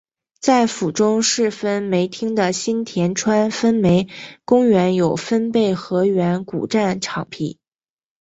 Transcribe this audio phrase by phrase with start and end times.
[0.39, 4.09] 在府中市分梅町的新田川分梅
[4.45, 7.59] 公园有分倍河原古战场碑。